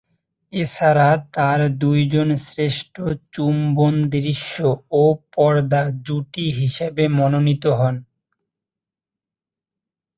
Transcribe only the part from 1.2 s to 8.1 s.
তার দুইজন শ্রেষ্ঠ চুম্বন-দৃশ্য ও পর্দা জুটি হিসেবে মনোনীত হন।